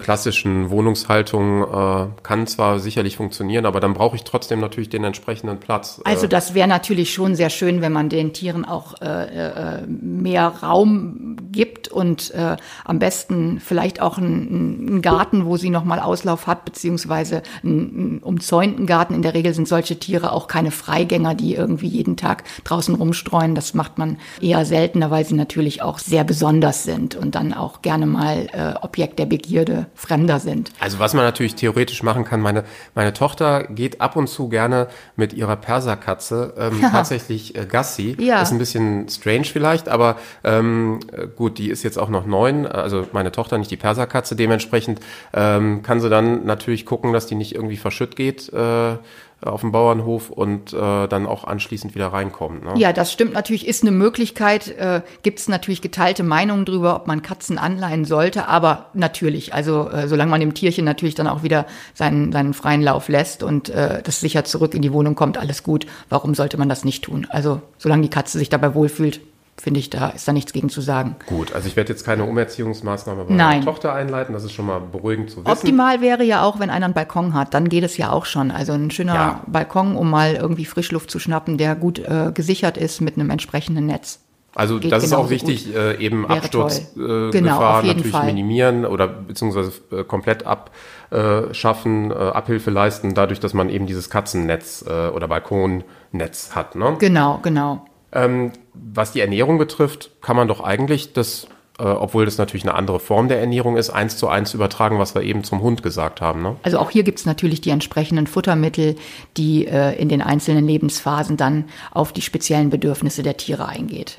klassischen 0.00 0.70
Wohnungshaltung 0.70 1.62
äh, 1.62 2.06
kann 2.22 2.46
zwar 2.46 2.80
sicherlich 2.80 3.16
funktionieren, 3.16 3.66
aber 3.66 3.80
dann 3.80 3.94
brauche 3.94 4.16
ich 4.16 4.24
trotzdem 4.24 4.60
natürlich 4.60 4.88
den 4.88 5.04
entsprechenden 5.04 5.60
Platz. 5.60 6.00
Also 6.04 6.26
das 6.26 6.54
wäre 6.54 6.68
natürlich 6.68 7.12
schon 7.12 7.34
sehr 7.34 7.50
schön, 7.50 7.80
wenn 7.80 7.92
man 7.92 8.08
den 8.08 8.32
Tieren 8.32 8.64
auch 8.64 9.00
äh, 9.00 9.06
äh, 9.06 9.86
mehr 9.86 10.48
Raum 10.48 11.36
gibt 11.52 11.88
und 11.88 12.32
äh, 12.32 12.56
am 12.84 12.98
besten 12.98 13.60
vielleicht 13.60 14.00
auch 14.00 14.18
einen, 14.18 14.88
einen 14.88 15.02
Garten, 15.02 15.44
wo 15.44 15.56
sie 15.56 15.70
nochmal 15.70 16.00
Auslauf 16.00 16.46
hat, 16.46 16.64
beziehungsweise 16.64 17.42
einen, 17.62 17.80
einen 17.80 18.18
umzäunten 18.18 18.86
Garten. 18.86 19.14
In 19.14 19.22
der 19.22 19.34
Regel 19.34 19.54
sind 19.54 19.68
solche 19.68 19.98
Tiere 19.98 20.32
auch 20.32 20.46
keine 20.46 20.70
Freigänger, 20.70 21.34
die 21.34 21.54
irgendwie 21.54 21.88
jeden 21.88 22.16
Tag 22.16 22.44
draußen 22.64 22.94
rumstreuen. 22.94 23.54
Das 23.54 23.74
macht 23.74 23.98
man 23.98 24.18
eher 24.40 24.64
seltener, 24.64 25.10
weil 25.10 25.24
sie 25.24 25.34
natürlich 25.34 25.82
auch 25.82 25.98
sehr 25.98 26.24
besonders 26.24 26.84
sind 26.84 27.14
und 27.14 27.34
dann 27.34 27.52
auch 27.52 27.82
gerne 27.82 28.06
mal 28.06 28.46
äh, 28.52 28.74
Objekt 28.82 29.18
der 29.18 29.26
Begierde 29.26 29.86
Fremder 29.94 30.40
sind. 30.40 30.72
Also 30.78 30.98
was 30.98 31.14
man 31.14 31.24
natürlich 31.24 31.54
theoretisch 31.54 32.02
machen 32.02 32.24
kann, 32.24 32.40
meine, 32.40 32.64
meine 32.94 33.12
Tochter 33.12 33.64
geht 33.64 34.00
ab 34.00 34.16
und 34.16 34.28
zu 34.28 34.48
gerne 34.48 34.88
mit 35.16 35.32
ihrer 35.32 35.56
Perserkatze 35.56 36.54
ähm, 36.56 36.80
ja. 36.80 36.90
tatsächlich 36.90 37.56
äh, 37.56 37.66
Gassi. 37.66 38.16
Ja. 38.18 38.42
Ist 38.42 38.52
ein 38.52 38.58
bisschen 38.58 39.08
strange 39.08 39.44
vielleicht, 39.44 39.88
aber 39.88 40.16
ähm, 40.44 41.00
gut, 41.36 41.58
die 41.58 41.70
ist 41.70 41.82
jetzt 41.82 41.98
auch 41.98 42.08
noch 42.08 42.26
neun, 42.26 42.66
also 42.66 43.06
meine 43.12 43.32
Tochter, 43.32 43.58
nicht 43.58 43.70
die 43.70 43.76
Perserkatze. 43.76 44.36
Dementsprechend 44.36 45.00
ähm, 45.32 45.82
kann 45.82 46.00
sie 46.00 46.08
dann 46.08 46.44
natürlich 46.44 46.86
gucken, 46.86 47.12
dass 47.12 47.26
die 47.26 47.34
nicht 47.34 47.54
irgendwie 47.54 47.76
verschütt 47.76 48.16
geht. 48.16 48.52
Äh, 48.52 48.96
auf 49.42 49.62
dem 49.62 49.72
Bauernhof 49.72 50.30
und 50.30 50.72
äh, 50.72 51.08
dann 51.08 51.26
auch 51.26 51.44
anschließend 51.44 51.94
wieder 51.94 52.08
reinkommen. 52.08 52.62
Ne? 52.62 52.74
Ja, 52.76 52.92
das 52.92 53.12
stimmt 53.12 53.32
natürlich, 53.32 53.66
ist 53.66 53.82
eine 53.82 53.90
Möglichkeit. 53.90 54.68
Äh, 54.76 55.02
Gibt 55.22 55.38
es 55.38 55.48
natürlich 55.48 55.80
geteilte 55.80 56.22
Meinungen 56.22 56.64
drüber, 56.64 56.96
ob 56.96 57.06
man 57.06 57.22
Katzen 57.22 57.56
anleihen 57.56 58.04
sollte, 58.04 58.48
aber 58.48 58.86
natürlich, 58.92 59.54
also 59.54 59.88
äh, 59.88 60.08
solange 60.08 60.30
man 60.30 60.40
dem 60.40 60.54
Tierchen 60.54 60.84
natürlich 60.84 61.14
dann 61.14 61.26
auch 61.26 61.42
wieder 61.42 61.66
seinen, 61.94 62.32
seinen 62.32 62.52
freien 62.52 62.82
Lauf 62.82 63.08
lässt 63.08 63.42
und 63.42 63.70
äh, 63.70 64.02
das 64.02 64.20
sicher 64.20 64.44
zurück 64.44 64.74
in 64.74 64.82
die 64.82 64.92
Wohnung 64.92 65.14
kommt, 65.14 65.38
alles 65.38 65.62
gut. 65.62 65.86
Warum 66.08 66.34
sollte 66.34 66.58
man 66.58 66.68
das 66.68 66.84
nicht 66.84 67.04
tun? 67.04 67.26
Also 67.30 67.62
solange 67.78 68.02
die 68.02 68.10
Katze 68.10 68.38
sich 68.38 68.50
dabei 68.50 68.74
wohlfühlt, 68.74 69.20
finde 69.60 69.80
ich, 69.80 69.90
da 69.90 70.08
ist 70.08 70.26
da 70.26 70.32
nichts 70.32 70.52
gegen 70.52 70.68
zu 70.68 70.80
sagen. 70.80 71.16
Gut, 71.26 71.54
also 71.54 71.68
ich 71.68 71.76
werde 71.76 71.92
jetzt 71.92 72.04
keine 72.04 72.24
Umerziehungsmaßnahme 72.24 73.24
bei 73.24 73.34
meiner 73.34 73.64
Tochter 73.64 73.92
einleiten, 73.92 74.32
das 74.32 74.44
ist 74.44 74.52
schon 74.52 74.66
mal 74.66 74.80
beruhigend 74.80 75.30
zu 75.30 75.38
wissen. 75.38 75.50
Optimal 75.50 76.00
wäre 76.00 76.24
ja 76.24 76.42
auch, 76.42 76.58
wenn 76.58 76.70
einer 76.70 76.86
einen 76.86 76.94
Balkon 76.94 77.34
hat, 77.34 77.54
dann 77.54 77.68
geht 77.68 77.84
es 77.84 77.96
ja 77.96 78.10
auch 78.10 78.24
schon. 78.24 78.50
Also 78.50 78.72
ein 78.72 78.90
schöner 78.90 79.14
ja. 79.14 79.42
Balkon, 79.46 79.96
um 79.96 80.10
mal 80.10 80.34
irgendwie 80.34 80.64
Frischluft 80.64 81.10
zu 81.10 81.18
schnappen, 81.18 81.58
der 81.58 81.74
gut 81.74 81.98
äh, 81.98 82.32
gesichert 82.32 82.76
ist 82.76 83.00
mit 83.00 83.16
einem 83.16 83.30
entsprechenden 83.30 83.86
Netz. 83.86 84.20
Also 84.54 84.80
Geht 84.80 84.90
das 84.90 85.04
ist 85.04 85.12
auch 85.12 85.30
wichtig, 85.30 85.74
äh, 85.74 85.96
eben 86.04 86.26
Absturzgefahr 86.26 87.28
äh, 87.28 87.30
genau, 87.30 87.82
natürlich 87.82 88.10
Fall. 88.10 88.26
minimieren 88.26 88.84
oder 88.84 89.06
beziehungsweise 89.06 89.72
äh, 89.92 90.02
komplett 90.02 90.44
abschaffen, 90.44 92.10
äh, 92.10 92.14
Abhilfe 92.14 92.70
leisten, 92.70 93.14
dadurch, 93.14 93.38
dass 93.38 93.54
man 93.54 93.68
eben 93.68 93.86
dieses 93.86 94.10
Katzennetz 94.10 94.84
äh, 94.88 95.08
oder 95.08 95.28
Balkonnetz 95.28 96.50
hat. 96.52 96.74
Ne? 96.74 96.96
Genau, 96.98 97.38
genau. 97.42 97.86
Ähm, 98.12 98.52
was 98.74 99.12
die 99.12 99.20
Ernährung 99.20 99.58
betrifft, 99.58 100.10
kann 100.20 100.36
man 100.36 100.48
doch 100.48 100.60
eigentlich 100.60 101.12
das, 101.12 101.46
äh, 101.78 101.84
obwohl 101.84 102.24
das 102.24 102.38
natürlich 102.38 102.64
eine 102.64 102.74
andere 102.74 102.98
Form 103.00 103.28
der 103.28 103.40
Ernährung 103.40 103.76
ist, 103.76 103.90
eins 103.90 104.16
zu 104.16 104.28
eins 104.28 104.54
übertragen, 104.54 104.98
was 104.98 105.14
wir 105.14 105.22
eben 105.22 105.44
zum 105.44 105.60
Hund 105.60 105.82
gesagt 105.82 106.20
haben. 106.20 106.42
Ne? 106.42 106.56
Also 106.62 106.78
auch 106.78 106.90
hier 106.90 107.02
gibt 107.02 107.20
es 107.20 107.26
natürlich 107.26 107.60
die 107.60 107.70
entsprechenden 107.70 108.26
Futtermittel, 108.26 108.96
die 109.36 109.66
äh, 109.66 109.94
in 110.00 110.08
den 110.08 110.22
einzelnen 110.22 110.66
Lebensphasen 110.66 111.36
dann 111.36 111.66
auf 111.92 112.12
die 112.12 112.22
speziellen 112.22 112.70
Bedürfnisse 112.70 113.22
der 113.22 113.36
Tiere 113.36 113.66
eingeht. 113.66 114.18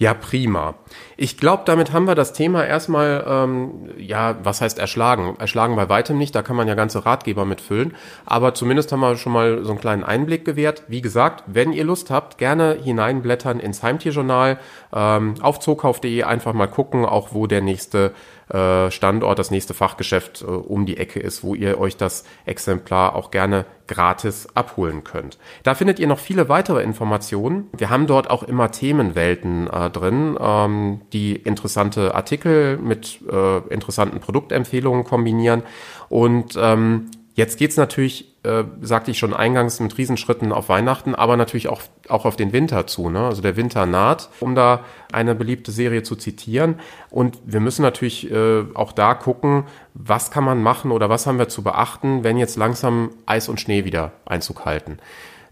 Ja, 0.00 0.14
prima. 0.14 0.74
Ich 1.16 1.38
glaube, 1.38 1.64
damit 1.66 1.92
haben 1.92 2.04
wir 2.04 2.14
das 2.14 2.32
Thema 2.32 2.64
erstmal, 2.64 3.24
ähm, 3.26 3.90
ja, 3.98 4.36
was 4.44 4.60
heißt 4.60 4.78
erschlagen? 4.78 5.34
Erschlagen 5.40 5.74
bei 5.74 5.88
weitem 5.88 6.16
nicht, 6.16 6.36
da 6.36 6.42
kann 6.42 6.54
man 6.54 6.68
ja 6.68 6.76
ganze 6.76 7.04
Ratgeber 7.04 7.44
mitfüllen. 7.44 7.96
Aber 8.24 8.54
zumindest 8.54 8.92
haben 8.92 9.00
wir 9.00 9.16
schon 9.16 9.32
mal 9.32 9.64
so 9.64 9.70
einen 9.70 9.80
kleinen 9.80 10.04
Einblick 10.04 10.44
gewährt. 10.44 10.84
Wie 10.86 11.00
gesagt, 11.00 11.42
wenn 11.48 11.72
ihr 11.72 11.82
Lust 11.82 12.12
habt, 12.12 12.38
gerne 12.38 12.78
hineinblättern 12.80 13.58
ins 13.58 13.82
Heimtierjournal, 13.82 14.60
ähm, 14.94 15.34
auf 15.40 15.58
zookauf.de 15.58 16.22
einfach 16.22 16.52
mal 16.52 16.68
gucken, 16.68 17.04
auch 17.04 17.34
wo 17.34 17.48
der 17.48 17.60
nächste 17.60 18.12
äh, 18.50 18.90
Standort, 18.90 19.38
das 19.38 19.50
nächste 19.50 19.74
Fachgeschäft 19.74 20.42
äh, 20.42 20.46
um 20.46 20.86
die 20.86 20.96
Ecke 20.96 21.20
ist, 21.20 21.42
wo 21.42 21.54
ihr 21.54 21.78
euch 21.78 21.96
das 21.96 22.24
Exemplar 22.46 23.14
auch 23.14 23.30
gerne 23.30 23.66
gratis 23.86 24.48
abholen 24.54 25.02
könnt. 25.02 25.38
Da 25.62 25.74
findet 25.74 25.98
ihr 25.98 26.06
noch 26.06 26.18
viele 26.18 26.48
weitere 26.48 26.82
Informationen. 26.82 27.68
Wir 27.76 27.90
haben 27.90 28.06
dort 28.06 28.30
auch 28.30 28.42
immer 28.42 28.70
Themenwelten 28.70 29.68
äh, 29.68 29.90
drin, 29.90 30.36
ähm, 30.40 31.00
die 31.12 31.34
interessante 31.36 32.14
Artikel 32.14 32.76
mit 32.78 33.20
äh, 33.30 33.58
interessanten 33.72 34.20
Produktempfehlungen 34.20 35.04
kombinieren. 35.04 35.62
Und 36.08 36.56
ähm, 36.60 37.10
Jetzt 37.38 37.56
geht's 37.56 37.76
natürlich, 37.76 38.34
äh, 38.42 38.64
sagte 38.80 39.12
ich 39.12 39.18
schon 39.20 39.32
eingangs, 39.32 39.78
mit 39.78 39.96
Riesenschritten 39.96 40.50
auf 40.50 40.68
Weihnachten, 40.68 41.14
aber 41.14 41.36
natürlich 41.36 41.68
auch, 41.68 41.82
auch 42.08 42.24
auf 42.24 42.34
den 42.34 42.52
Winter 42.52 42.88
zu. 42.88 43.10
Ne? 43.10 43.20
Also 43.20 43.42
der 43.42 43.56
Winter 43.56 43.86
naht, 43.86 44.28
um 44.40 44.56
da 44.56 44.80
eine 45.12 45.36
beliebte 45.36 45.70
Serie 45.70 46.02
zu 46.02 46.16
zitieren. 46.16 46.80
Und 47.10 47.38
wir 47.46 47.60
müssen 47.60 47.82
natürlich 47.82 48.28
äh, 48.28 48.64
auch 48.74 48.90
da 48.90 49.14
gucken, 49.14 49.66
was 49.94 50.32
kann 50.32 50.42
man 50.42 50.64
machen 50.64 50.90
oder 50.90 51.10
was 51.10 51.28
haben 51.28 51.38
wir 51.38 51.48
zu 51.48 51.62
beachten, 51.62 52.24
wenn 52.24 52.38
jetzt 52.38 52.56
langsam 52.56 53.10
Eis 53.24 53.48
und 53.48 53.60
Schnee 53.60 53.84
wieder 53.84 54.10
Einzug 54.26 54.64
halten. 54.64 54.98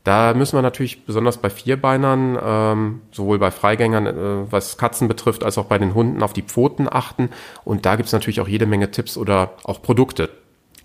Da 0.02 0.34
müssen 0.34 0.58
wir 0.58 0.62
natürlich 0.62 1.04
besonders 1.04 1.36
bei 1.36 1.50
Vierbeinern, 1.50 2.36
ähm, 2.44 3.00
sowohl 3.12 3.38
bei 3.38 3.52
Freigängern, 3.52 4.06
äh, 4.08 4.50
was 4.50 4.76
Katzen 4.76 5.06
betrifft, 5.06 5.44
als 5.44 5.56
auch 5.56 5.66
bei 5.66 5.78
den 5.78 5.94
Hunden 5.94 6.24
auf 6.24 6.32
die 6.32 6.42
Pfoten 6.42 6.88
achten. 6.90 7.30
Und 7.62 7.86
da 7.86 7.94
gibt's 7.94 8.12
natürlich 8.12 8.40
auch 8.40 8.48
jede 8.48 8.66
Menge 8.66 8.90
Tipps 8.90 9.16
oder 9.16 9.52
auch 9.62 9.82
Produkte, 9.82 10.30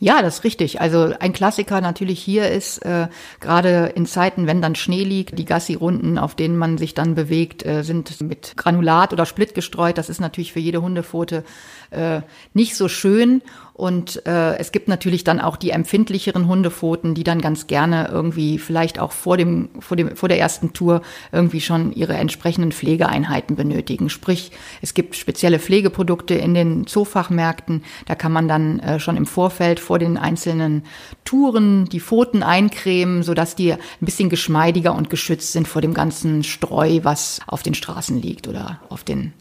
ja, 0.03 0.23
das 0.23 0.39
ist 0.39 0.43
richtig. 0.43 0.81
Also 0.81 1.13
ein 1.19 1.31
Klassiker 1.31 1.79
natürlich 1.79 2.19
hier 2.19 2.49
ist, 2.49 2.79
äh, 2.79 3.07
gerade 3.39 3.93
in 3.93 4.07
Zeiten, 4.07 4.47
wenn 4.47 4.59
dann 4.59 4.73
Schnee 4.73 5.03
liegt, 5.03 5.37
die 5.37 5.45
Gassi-Runden, 5.45 6.17
auf 6.17 6.33
denen 6.33 6.57
man 6.57 6.79
sich 6.79 6.95
dann 6.95 7.13
bewegt, 7.13 7.63
äh, 7.63 7.83
sind 7.83 8.19
mit 8.19 8.57
Granulat 8.57 9.13
oder 9.13 9.27
Split 9.27 9.53
gestreut. 9.53 9.99
Das 9.99 10.09
ist 10.09 10.19
natürlich 10.19 10.53
für 10.53 10.59
jede 10.59 10.81
Hundepfote 10.81 11.43
äh, 11.91 12.21
nicht 12.55 12.75
so 12.75 12.87
schön. 12.87 13.43
Und 13.73 14.25
äh, 14.27 14.57
es 14.57 14.71
gibt 14.71 14.87
natürlich 14.87 15.23
dann 15.23 15.39
auch 15.39 15.55
die 15.55 15.71
empfindlicheren 15.71 16.47
Hundepfoten, 16.47 17.15
die 17.15 17.23
dann 17.23 17.41
ganz 17.41 17.67
gerne 17.67 18.09
irgendwie 18.11 18.59
vielleicht 18.59 18.99
auch 18.99 19.11
vor 19.11 19.37
dem, 19.37 19.69
vor 19.79 19.97
dem, 19.97 20.15
vor 20.15 20.29
der 20.29 20.39
ersten 20.39 20.73
Tour 20.73 21.01
irgendwie 21.31 21.61
schon 21.61 21.93
ihre 21.93 22.13
entsprechenden 22.13 22.73
Pflegeeinheiten 22.73 23.55
benötigen. 23.55 24.09
Sprich, 24.09 24.51
es 24.81 24.93
gibt 24.93 25.15
spezielle 25.15 25.57
Pflegeprodukte 25.57 26.35
in 26.35 26.53
den 26.53 26.85
Zoofachmärkten. 26.85 27.83
Da 28.05 28.15
kann 28.15 28.31
man 28.31 28.47
dann 28.47 28.79
äh, 28.79 28.99
schon 28.99 29.17
im 29.17 29.25
Vorfeld 29.25 29.79
vor 29.79 29.99
den 29.99 30.17
einzelnen 30.17 30.83
Touren 31.23 31.85
die 31.85 32.01
Pfoten 32.01 32.43
eincremen, 32.43 33.23
sodass 33.23 33.55
die 33.55 33.73
ein 33.73 33.79
bisschen 34.01 34.29
geschmeidiger 34.29 34.93
und 34.93 35.09
geschützt 35.09 35.53
sind 35.53 35.67
vor 35.67 35.81
dem 35.81 35.93
ganzen 35.93 36.43
Streu, 36.43 36.99
was 37.03 37.39
auf 37.47 37.63
den 37.63 37.73
Straßen 37.73 38.21
liegt 38.21 38.47
oder 38.47 38.81
auf 38.89 39.03
den 39.03 39.33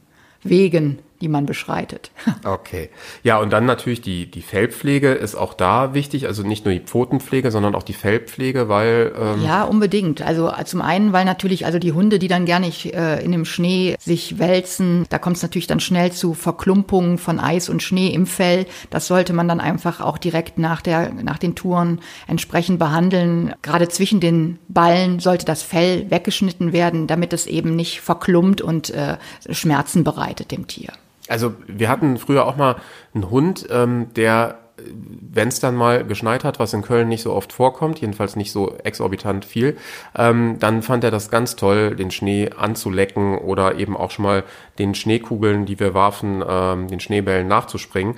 Wegen 0.43 0.99
die 1.21 1.29
man 1.29 1.47
beschreitet. 1.47 2.11
Okay. 2.43 2.89
Ja, 3.23 3.39
und 3.39 3.51
dann 3.53 3.67
natürlich 3.67 4.01
die, 4.01 4.31
die 4.31 4.41
Fellpflege 4.41 5.13
ist 5.13 5.35
auch 5.35 5.53
da 5.53 5.95
wichtig, 5.95 6.27
also 6.27 6.43
nicht 6.43 6.65
nur 6.65 6.73
die 6.73 6.81
Pfotenpflege, 6.81 7.51
sondern 7.51 7.75
auch 7.75 7.83
die 7.83 7.93
Fellpflege, 7.93 8.69
weil. 8.69 9.13
Ähm 9.19 9.45
ja, 9.45 9.65
unbedingt. 9.65 10.23
Also 10.23 10.51
zum 10.65 10.81
einen, 10.81 11.13
weil 11.13 11.25
natürlich, 11.25 11.67
also 11.67 11.79
die 11.79 11.93
Hunde, 11.93 12.19
die 12.19 12.29
dann 12.29 12.47
gerne 12.47 12.69
äh, 12.85 13.23
in 13.23 13.33
dem 13.33 13.45
Schnee 13.45 13.97
sich 14.01 14.39
wälzen, 14.39 15.05
da 15.11 15.19
kommt 15.19 15.37
es 15.37 15.43
natürlich 15.43 15.67
dann 15.67 15.81
schnell 15.81 16.13
zu 16.13 16.35
Verklumpungen 16.35 17.19
von 17.19 17.39
Eis 17.39 17.69
und 17.69 17.83
Schnee 17.83 18.09
im 18.09 18.27
Fell. 18.27 18.67
Das 18.89 19.07
sollte 19.07 19.33
man 19.33 19.49
dann 19.49 19.61
einfach 19.61 20.01
auch 20.01 20.19
direkt 20.19 20.59
nach, 20.59 20.81
der, 20.81 21.13
nach 21.13 21.39
den 21.39 21.55
Touren 21.55 22.01
entsprechend 22.27 22.79
behandeln. 22.79 23.55
Gerade 23.63 23.89
zwischen 23.89 24.21
den 24.21 24.59
Ballen 24.69 25.21
sollte 25.21 25.45
das 25.45 25.63
Fell 25.63 26.11
weggeschnitten 26.11 26.73
werden, 26.73 27.07
damit 27.07 27.33
es 27.33 27.47
eben 27.47 27.77
nicht 27.77 28.01
verklumpt 28.01 28.63
und 28.63 28.91
äh, 28.91 29.19
Schmerzen 29.51 30.05
bereitet 30.05 30.51
dem 30.51 30.67
Tier. 30.67 30.93
Also 31.31 31.55
wir 31.67 31.89
hatten 31.89 32.19
früher 32.19 32.47
auch 32.47 32.57
mal 32.57 32.77
einen 33.15 33.31
Hund, 33.31 33.67
ähm, 33.71 34.09
der, 34.17 34.59
wenn 34.77 35.49
es 35.49 35.61
dann 35.61 35.77
mal 35.77 36.05
geschneit 36.05 36.43
hat, 36.43 36.59
was 36.59 36.73
in 36.73 36.83
Köln 36.83 37.09
nicht 37.09 37.23
so 37.23 37.33
oft 37.33 37.53
vorkommt, 37.53 38.01
jedenfalls 38.01 38.35
nicht 38.35 38.51
so 38.51 38.77
exorbitant 38.83 39.45
viel, 39.45 39.77
ähm, 40.17 40.57
dann 40.59 40.83
fand 40.83 41.05
er 41.05 41.13
das 41.13 41.31
ganz 41.31 41.55
toll, 41.55 41.95
den 41.95 42.11
Schnee 42.11 42.51
anzulecken 42.51 43.39
oder 43.39 43.77
eben 43.77 43.97
auch 43.97 44.11
schon 44.11 44.25
mal 44.25 44.45
den 44.79 44.95
Schneekugeln, 44.95 45.67
die 45.67 45.79
wir 45.79 45.95
warfen, 45.95 46.43
ähm, 46.47 46.89
den 46.89 46.99
Schneebällen 46.99 47.47
nachzuspringen. 47.47 48.17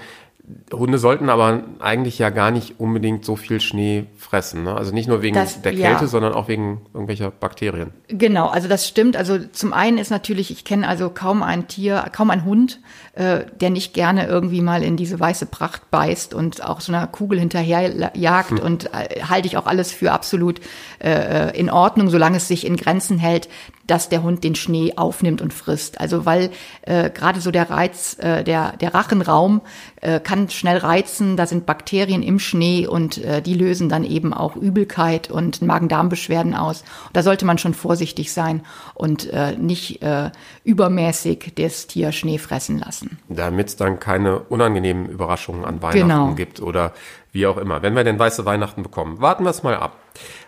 Hunde 0.72 0.98
sollten 0.98 1.28
aber 1.28 1.62
eigentlich 1.78 2.18
ja 2.18 2.30
gar 2.30 2.50
nicht 2.50 2.78
unbedingt 2.78 3.24
so 3.24 3.36
viel 3.36 3.60
Schnee 3.60 4.06
fressen. 4.16 4.64
Ne? 4.64 4.74
Also 4.74 4.92
nicht 4.92 5.08
nur 5.08 5.22
wegen 5.22 5.34
das, 5.34 5.62
der 5.62 5.72
Kälte, 5.72 6.02
ja. 6.02 6.06
sondern 6.06 6.32
auch 6.32 6.48
wegen 6.48 6.82
irgendwelcher 6.94 7.30
Bakterien. 7.30 7.92
Genau, 8.08 8.48
also 8.48 8.68
das 8.68 8.88
stimmt. 8.88 9.16
Also 9.16 9.38
zum 9.38 9.72
einen 9.72 9.98
ist 9.98 10.10
natürlich, 10.10 10.50
ich 10.50 10.64
kenne 10.64 10.88
also 10.88 11.10
kaum 11.10 11.42
ein 11.42 11.68
Tier, 11.68 12.06
kaum 12.12 12.30
ein 12.30 12.44
Hund, 12.44 12.80
äh, 13.14 13.44
der 13.60 13.70
nicht 13.70 13.92
gerne 13.92 14.26
irgendwie 14.26 14.62
mal 14.62 14.82
in 14.82 14.96
diese 14.96 15.20
weiße 15.20 15.46
Pracht 15.46 15.90
beißt 15.90 16.32
und 16.32 16.64
auch 16.64 16.80
so 16.80 16.92
einer 16.92 17.06
Kugel 17.06 17.38
hinterherjagt. 17.38 18.50
Hm. 18.50 18.58
Und 18.58 18.86
äh, 18.86 19.22
halte 19.28 19.46
ich 19.46 19.56
auch 19.56 19.66
alles 19.66 19.92
für 19.92 20.12
absolut 20.12 20.60
äh, 20.98 21.50
äh, 21.50 21.58
in 21.58 21.70
Ordnung, 21.70 22.08
solange 22.08 22.38
es 22.38 22.48
sich 22.48 22.66
in 22.66 22.76
Grenzen 22.76 23.18
hält 23.18 23.48
dass 23.86 24.08
der 24.08 24.22
Hund 24.22 24.44
den 24.44 24.54
Schnee 24.54 24.94
aufnimmt 24.96 25.42
und 25.42 25.52
frisst. 25.52 26.00
Also 26.00 26.24
weil 26.24 26.50
äh, 26.82 27.10
gerade 27.10 27.40
so 27.40 27.50
der 27.50 27.70
Reiz, 27.70 28.16
äh, 28.18 28.44
der, 28.44 28.76
der 28.76 28.94
Rachenraum 28.94 29.60
äh, 30.00 30.20
kann 30.20 30.48
schnell 30.48 30.78
reizen, 30.78 31.36
da 31.36 31.46
sind 31.46 31.66
Bakterien 31.66 32.22
im 32.22 32.38
Schnee 32.38 32.86
und 32.86 33.18
äh, 33.18 33.42
die 33.42 33.54
lösen 33.54 33.88
dann 33.88 34.04
eben 34.04 34.32
auch 34.32 34.56
Übelkeit 34.56 35.30
und 35.30 35.62
Magen-Darm-Beschwerden 35.62 36.54
aus. 36.54 36.84
Da 37.12 37.22
sollte 37.22 37.44
man 37.44 37.58
schon 37.58 37.74
vorsichtig 37.74 38.32
sein 38.32 38.62
und 38.94 39.30
äh, 39.30 39.56
nicht 39.56 40.02
äh, 40.02 40.30
übermäßig 40.64 41.52
das 41.56 41.86
Tier 41.86 42.12
Schnee 42.12 42.38
fressen 42.38 42.78
lassen. 42.78 43.01
Damit 43.28 43.68
es 43.68 43.76
dann 43.76 44.00
keine 44.00 44.40
unangenehmen 44.40 45.06
Überraschungen 45.06 45.64
an 45.64 45.82
Weihnachten 45.82 46.08
genau. 46.08 46.34
gibt 46.34 46.60
oder 46.60 46.92
wie 47.32 47.46
auch 47.46 47.56
immer. 47.56 47.82
Wenn 47.82 47.94
wir 47.94 48.04
denn 48.04 48.18
weiße 48.18 48.44
Weihnachten 48.44 48.82
bekommen, 48.82 49.20
warten 49.20 49.44
wir 49.44 49.50
es 49.50 49.62
mal 49.62 49.74
ab. 49.74 49.96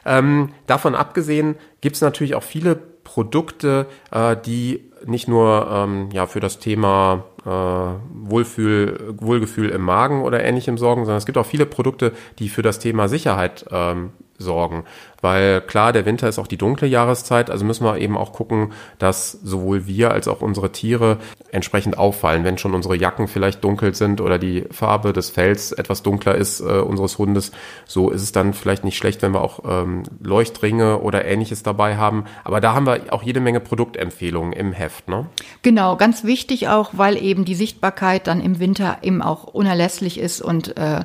Ähm, 0.04 0.50
davon 0.66 0.94
abgesehen 0.94 1.56
gibt 1.80 1.96
es 1.96 2.02
natürlich 2.02 2.34
auch 2.34 2.42
viele 2.42 2.76
Produkte, 2.76 3.86
äh, 4.10 4.36
die 4.36 4.90
nicht 5.06 5.28
nur 5.28 5.68
ähm, 5.70 6.08
ja 6.12 6.26
für 6.26 6.40
das 6.40 6.58
Thema 6.58 7.24
äh, 7.44 7.48
Wohlfühl, 7.48 9.14
Wohlgefühl 9.18 9.68
im 9.68 9.82
Magen 9.82 10.22
oder 10.22 10.42
ähnlichem 10.42 10.78
sorgen, 10.78 11.02
sondern 11.02 11.18
es 11.18 11.26
gibt 11.26 11.38
auch 11.38 11.46
viele 11.46 11.66
Produkte, 11.66 12.12
die 12.38 12.48
für 12.48 12.62
das 12.62 12.78
Thema 12.78 13.08
Sicherheit 13.08 13.66
ähm, 13.70 14.12
sorgen. 14.38 14.84
Weil 15.20 15.62
klar, 15.62 15.92
der 15.94 16.04
Winter 16.04 16.28
ist 16.28 16.38
auch 16.38 16.46
die 16.46 16.58
dunkle 16.58 16.86
Jahreszeit, 16.86 17.48
also 17.50 17.64
müssen 17.64 17.84
wir 17.84 17.98
eben 17.98 18.18
auch 18.18 18.32
gucken, 18.32 18.72
dass 18.98 19.32
sowohl 19.32 19.86
wir 19.86 20.10
als 20.10 20.28
auch 20.28 20.42
unsere 20.42 20.70
Tiere 20.70 21.16
entsprechend 21.50 21.96
auffallen. 21.96 22.44
Wenn 22.44 22.58
schon 22.58 22.74
unsere 22.74 22.96
Jacken 22.96 23.26
vielleicht 23.26 23.64
dunkel 23.64 23.94
sind 23.94 24.20
oder 24.20 24.38
die 24.38 24.66
Farbe 24.70 25.14
des 25.14 25.30
Fells 25.30 25.72
etwas 25.72 26.02
dunkler 26.02 26.34
ist 26.34 26.60
äh, 26.60 26.64
unseres 26.64 27.16
Hundes, 27.16 27.52
so 27.86 28.10
ist 28.10 28.22
es 28.22 28.32
dann 28.32 28.52
vielleicht 28.52 28.84
nicht 28.84 28.98
schlecht, 28.98 29.22
wenn 29.22 29.32
wir 29.32 29.40
auch 29.40 29.60
ähm, 29.66 30.02
Leuchtringe 30.20 30.98
oder 30.98 31.24
ähnliches 31.24 31.62
dabei 31.62 31.96
haben. 31.96 32.24
Aber 32.44 32.60
da 32.60 32.74
haben 32.74 32.86
wir 32.86 33.00
auch 33.10 33.22
jede 33.22 33.40
Menge 33.40 33.60
Produktempfehlungen 33.60 34.52
im 34.52 34.72
Heft. 34.72 35.08
Ne? 35.08 35.26
Genau, 35.62 35.96
ganz 35.96 36.24
wichtig 36.24 36.68
auch, 36.68 36.90
weil 36.92 37.16
eben 37.22 37.46
die 37.46 37.54
Sichtbarkeit 37.54 38.26
dann 38.26 38.42
im 38.42 38.58
Winter 38.58 38.98
eben 39.00 39.22
auch 39.22 39.44
unerlässlich 39.44 40.20
ist 40.20 40.42
und 40.42 40.76
äh, 40.76 41.04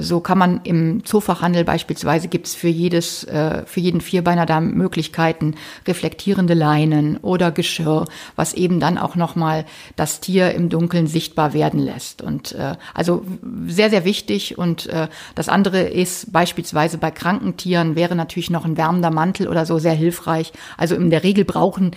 so 0.00 0.20
kann 0.20 0.38
man 0.38 0.60
im 0.64 1.04
Zoofachhandel 1.04 1.64
beispielsweise 1.64 2.28
gibt's 2.28 2.54
für 2.54 2.68
jedes, 2.68 3.24
äh, 3.24 3.64
für 3.66 3.80
jeden 3.80 4.00
Vierbeiner 4.00 4.46
da 4.46 4.60
Möglichkeiten, 4.60 5.54
reflektierende 5.86 6.54
Leinen 6.54 7.18
oder 7.18 7.50
Geschirr, 7.50 8.06
was 8.34 8.54
eben 8.54 8.80
dann 8.80 8.98
auch 8.98 9.16
nochmal 9.16 9.64
das 9.96 10.20
Tier 10.20 10.52
im 10.52 10.68
Dunkeln 10.68 11.06
sichtbar 11.06 11.52
werden 11.52 11.80
lässt. 11.80 12.22
Und 12.22 12.52
äh, 12.52 12.76
also 12.94 13.24
sehr, 13.66 13.90
sehr 13.90 14.04
wichtig. 14.04 14.58
Und 14.58 14.86
äh, 14.86 15.08
das 15.34 15.48
andere 15.48 15.82
ist 15.82 16.32
beispielsweise 16.32 16.98
bei 16.98 17.10
kranken 17.10 17.56
Tieren 17.56 17.96
wäre 17.96 18.16
natürlich 18.16 18.50
noch 18.50 18.64
ein 18.64 18.76
wärmender 18.76 19.10
Mantel 19.10 19.48
oder 19.48 19.66
so 19.66 19.78
sehr 19.78 19.94
hilfreich. 19.94 20.52
Also 20.76 20.94
in 20.94 21.10
der 21.10 21.22
Regel 21.22 21.44
brauchen 21.44 21.92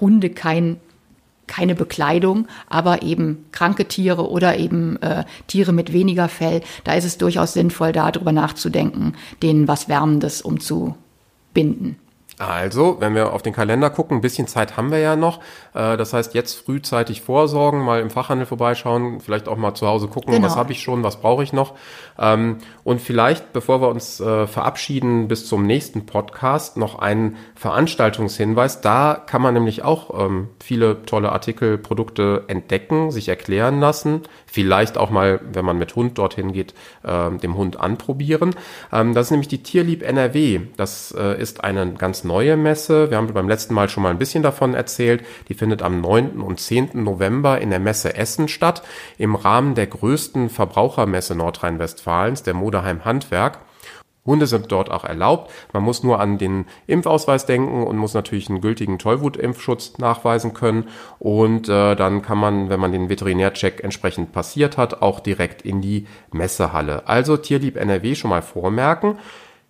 Hunde 0.00 0.30
kein 0.30 0.80
keine 1.46 1.74
Bekleidung, 1.74 2.46
aber 2.68 3.02
eben 3.02 3.46
kranke 3.52 3.86
Tiere 3.86 4.30
oder 4.30 4.58
eben 4.58 4.96
äh, 5.02 5.24
Tiere 5.46 5.72
mit 5.72 5.92
weniger 5.92 6.28
Fell, 6.28 6.62
da 6.84 6.94
ist 6.94 7.04
es 7.04 7.18
durchaus 7.18 7.52
sinnvoll, 7.52 7.92
darüber 7.92 8.32
nachzudenken, 8.32 9.14
denen 9.42 9.68
was 9.68 9.88
Wärmendes 9.88 10.42
umzubinden. 10.42 11.96
Also, 12.42 12.96
wenn 12.98 13.14
wir 13.14 13.32
auf 13.32 13.42
den 13.42 13.52
Kalender 13.52 13.88
gucken, 13.88 14.18
ein 14.18 14.20
bisschen 14.20 14.48
Zeit 14.48 14.76
haben 14.76 14.90
wir 14.90 14.98
ja 14.98 15.14
noch. 15.14 15.38
Äh, 15.74 15.96
das 15.96 16.12
heißt, 16.12 16.34
jetzt 16.34 16.54
frühzeitig 16.54 17.22
vorsorgen, 17.22 17.80
mal 17.84 18.00
im 18.00 18.10
Fachhandel 18.10 18.46
vorbeischauen, 18.46 19.20
vielleicht 19.20 19.46
auch 19.46 19.56
mal 19.56 19.74
zu 19.74 19.86
Hause 19.86 20.08
gucken, 20.08 20.32
genau. 20.32 20.46
was 20.46 20.56
habe 20.56 20.72
ich 20.72 20.82
schon, 20.82 21.04
was 21.04 21.20
brauche 21.20 21.44
ich 21.44 21.52
noch. 21.52 21.74
Ähm, 22.18 22.58
und 22.82 23.00
vielleicht, 23.00 23.52
bevor 23.52 23.80
wir 23.80 23.88
uns 23.88 24.18
äh, 24.18 24.48
verabschieden 24.48 25.28
bis 25.28 25.46
zum 25.46 25.64
nächsten 25.66 26.04
Podcast, 26.04 26.76
noch 26.76 26.98
einen 26.98 27.36
Veranstaltungshinweis. 27.54 28.80
Da 28.80 29.22
kann 29.24 29.40
man 29.40 29.54
nämlich 29.54 29.84
auch 29.84 30.26
ähm, 30.26 30.48
viele 30.60 31.04
tolle 31.04 31.30
Artikel, 31.30 31.78
Produkte 31.78 32.44
entdecken, 32.48 33.12
sich 33.12 33.28
erklären 33.28 33.78
lassen. 33.78 34.22
Vielleicht 34.46 34.98
auch 34.98 35.10
mal, 35.10 35.40
wenn 35.52 35.64
man 35.64 35.78
mit 35.78 35.94
Hund 35.94 36.18
dorthin 36.18 36.52
geht, 36.52 36.74
ähm, 37.04 37.38
dem 37.38 37.56
Hund 37.56 37.78
anprobieren. 37.78 38.54
Das 38.90 39.26
ist 39.26 39.30
nämlich 39.30 39.48
die 39.48 39.62
Tierlieb 39.62 40.02
NRW. 40.02 40.60
Das 40.76 41.14
äh, 41.16 41.40
ist 41.40 41.64
eine 41.64 41.92
ganz 41.94 42.24
neue 42.24 42.31
Messe. 42.40 43.10
Wir 43.10 43.18
haben 43.18 43.32
beim 43.32 43.48
letzten 43.48 43.74
Mal 43.74 43.88
schon 43.88 44.02
mal 44.02 44.10
ein 44.10 44.18
bisschen 44.18 44.42
davon 44.42 44.74
erzählt. 44.74 45.24
Die 45.48 45.54
findet 45.54 45.82
am 45.82 46.00
9. 46.00 46.40
und 46.40 46.60
10. 46.60 46.90
November 46.94 47.60
in 47.60 47.70
der 47.70 47.78
Messe 47.78 48.14
Essen 48.14 48.48
statt, 48.48 48.82
im 49.18 49.34
Rahmen 49.34 49.74
der 49.74 49.86
größten 49.86 50.48
Verbrauchermesse 50.48 51.34
Nordrhein-Westfalens, 51.34 52.42
der 52.42 52.54
Moderheim 52.54 53.04
Handwerk. 53.04 53.60
Hunde 54.24 54.46
sind 54.46 54.70
dort 54.70 54.90
auch 54.90 55.04
erlaubt. 55.04 55.50
Man 55.72 55.82
muss 55.82 56.02
nur 56.02 56.20
an 56.20 56.38
den 56.38 56.66
Impfausweis 56.86 57.44
denken 57.44 57.82
und 57.82 57.96
muss 57.96 58.14
natürlich 58.14 58.48
einen 58.48 58.60
gültigen 58.60 58.98
Tollwutimpfschutz 58.98 59.98
nachweisen 59.98 60.54
können. 60.54 60.88
Und 61.18 61.68
äh, 61.68 61.96
dann 61.96 62.22
kann 62.22 62.38
man, 62.38 62.70
wenn 62.70 62.80
man 62.80 62.92
den 62.92 63.08
Veterinärcheck 63.08 63.82
entsprechend 63.82 64.32
passiert 64.32 64.78
hat, 64.78 65.02
auch 65.02 65.20
direkt 65.20 65.62
in 65.62 65.80
die 65.80 66.06
Messehalle. 66.30 67.08
Also 67.08 67.36
Tierlieb 67.36 67.76
NRW 67.76 68.14
schon 68.14 68.30
mal 68.30 68.42
vormerken. 68.42 69.18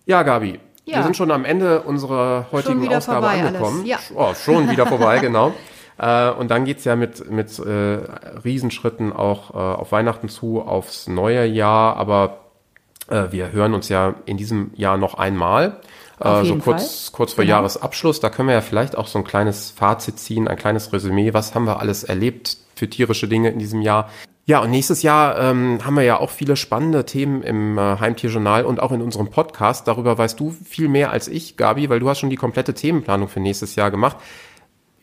Ja, 0.05 0.21
Gabi, 0.23 0.59
ja. 0.85 0.97
Wir 0.97 1.03
sind 1.03 1.15
schon 1.15 1.31
am 1.31 1.45
Ende 1.45 1.81
unserer 1.81 2.47
heutigen 2.51 2.93
Ausgabe 2.93 3.27
angekommen. 3.27 3.85
Ja. 3.85 3.97
Oh, 4.15 4.33
schon 4.33 4.69
wieder 4.69 4.85
vorbei, 4.85 5.19
genau. 5.21 5.53
Äh, 5.97 6.31
und 6.31 6.51
dann 6.51 6.65
geht's 6.65 6.83
ja 6.83 6.95
mit, 6.95 7.29
mit 7.29 7.57
äh, 7.59 7.99
Riesenschritten 8.43 9.13
auch 9.13 9.51
äh, 9.51 9.57
auf 9.57 9.91
Weihnachten 9.91 10.27
zu, 10.27 10.61
aufs 10.61 11.07
neue 11.07 11.45
Jahr. 11.45 11.95
Aber 11.97 12.39
äh, 13.09 13.25
wir 13.31 13.51
hören 13.51 13.73
uns 13.73 13.89
ja 13.89 14.15
in 14.25 14.37
diesem 14.37 14.71
Jahr 14.75 14.97
noch 14.97 15.13
einmal. 15.15 15.79
Äh, 16.19 16.45
so 16.45 16.55
kurz, 16.57 17.07
Fall. 17.07 17.17
kurz 17.17 17.33
vor 17.33 17.43
genau. 17.43 17.57
Jahresabschluss. 17.57 18.19
Da 18.19 18.29
können 18.29 18.49
wir 18.49 18.55
ja 18.55 18.61
vielleicht 18.61 18.97
auch 18.97 19.07
so 19.07 19.19
ein 19.19 19.23
kleines 19.23 19.71
Fazit 19.71 20.19
ziehen, 20.19 20.47
ein 20.47 20.57
kleines 20.57 20.91
Resümee. 20.91 21.33
Was 21.33 21.55
haben 21.55 21.65
wir 21.65 21.79
alles 21.79 22.03
erlebt 22.03 22.57
für 22.75 22.89
tierische 22.89 23.27
Dinge 23.27 23.49
in 23.49 23.59
diesem 23.59 23.81
Jahr? 23.81 24.09
Ja, 24.45 24.59
und 24.59 24.71
nächstes 24.71 25.03
Jahr 25.03 25.39
ähm, 25.39 25.79
haben 25.85 25.95
wir 25.95 26.03
ja 26.03 26.19
auch 26.19 26.29
viele 26.29 26.57
spannende 26.57 27.05
Themen 27.05 27.43
im 27.43 27.77
äh, 27.77 27.99
Heimtierjournal 27.99 28.65
und 28.65 28.81
auch 28.81 28.91
in 28.91 29.01
unserem 29.01 29.29
Podcast. 29.29 29.87
Darüber 29.87 30.17
weißt 30.17 30.37
du 30.37 30.51
viel 30.51 30.89
mehr 30.89 31.11
als 31.11 31.29
ich, 31.29 31.55
Gabi, 31.55 31.89
weil 31.89 32.01
du 32.01 32.09
hast 32.09 32.19
schon 32.19 32.29
die 32.29 32.35
komplette 32.35 32.73
Themenplanung 32.73 33.29
für 33.29 33.39
nächstes 33.39 33.75
Jahr 33.75 33.89
gemacht. 33.89 34.17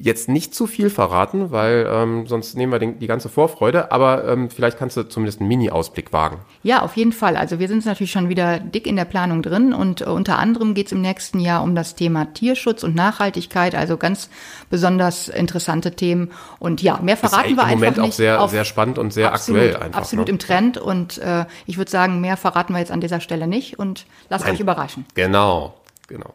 Jetzt 0.02 0.28
nicht 0.28 0.54
zu 0.54 0.66
viel 0.66 0.88
verraten, 0.88 1.50
weil 1.50 1.86
ähm, 1.88 2.26
sonst 2.26 2.56
nehmen 2.56 2.72
wir 2.72 2.78
den, 2.78 2.98
die 2.98 3.06
ganze 3.06 3.28
Vorfreude, 3.28 3.92
aber 3.92 4.26
ähm, 4.26 4.48
vielleicht 4.48 4.78
kannst 4.78 4.96
du 4.96 5.02
zumindest 5.06 5.40
einen 5.40 5.48
Mini-Ausblick 5.48 6.12
wagen. 6.12 6.38
Ja, 6.62 6.82
auf 6.82 6.96
jeden 6.96 7.12
Fall. 7.12 7.36
Also 7.36 7.58
wir 7.58 7.68
sind 7.68 7.84
natürlich 7.84 8.10
schon 8.10 8.30
wieder 8.30 8.58
dick 8.58 8.86
in 8.86 8.96
der 8.96 9.04
Planung 9.04 9.42
drin 9.42 9.74
und 9.74 10.00
äh, 10.00 10.04
unter 10.04 10.38
anderem 10.38 10.72
geht 10.74 10.86
es 10.86 10.92
im 10.92 11.02
nächsten 11.02 11.38
Jahr 11.38 11.62
um 11.62 11.74
das 11.74 11.94
Thema 11.94 12.32
Tierschutz 12.32 12.82
und 12.82 12.94
Nachhaltigkeit, 12.94 13.74
also 13.74 13.98
ganz 13.98 14.30
besonders 14.70 15.28
interessante 15.28 15.92
Themen. 15.92 16.30
Und 16.58 16.80
ja, 16.82 16.98
mehr 17.02 17.18
verraten 17.18 17.54
wir 17.56 17.62
im 17.64 17.68
Moment 17.68 17.84
einfach 17.84 18.02
auch 18.02 18.06
nicht. 18.06 18.16
sehr, 18.16 18.42
Auf- 18.42 18.50
sehr 18.50 18.64
spannend 18.64 18.98
und 18.98 19.12
sehr 19.12 19.34
absolut, 19.34 19.60
aktuell 19.60 19.82
einfach. 19.82 20.00
Absolut 20.00 20.26
ne? 20.26 20.30
im 20.32 20.38
Trend 20.38 20.78
und 20.78 21.18
äh, 21.18 21.44
ich 21.66 21.76
würde 21.76 21.90
sagen, 21.90 22.20
mehr 22.22 22.38
verraten 22.38 22.72
wir 22.72 22.80
jetzt 22.80 22.90
an 22.90 23.00
dieser 23.02 23.20
Stelle 23.20 23.46
nicht 23.46 23.78
und 23.78 24.06
lasst 24.30 24.46
Nein. 24.46 24.54
euch 24.54 24.60
überraschen. 24.60 25.04
Genau, 25.14 25.74
genau. 26.08 26.32